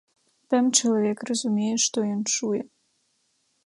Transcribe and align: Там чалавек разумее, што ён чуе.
Там 0.53 0.71
чалавек 0.79 1.19
разумее, 1.33 1.77
што 1.87 2.09
ён 2.17 2.21
чуе. 2.37 2.61